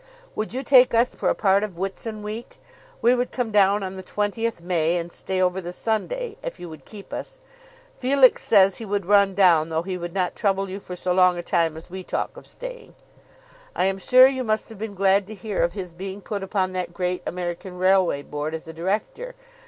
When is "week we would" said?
2.23-3.31